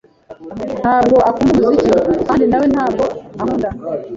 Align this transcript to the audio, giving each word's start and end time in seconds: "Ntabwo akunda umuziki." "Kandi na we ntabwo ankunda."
"Ntabwo 0.81 1.17
akunda 1.29 1.55
umuziki." 1.59 1.91
"Kandi 2.27 2.45
na 2.47 2.57
we 2.61 2.65
ntabwo 2.73 3.03
ankunda." 3.41 3.69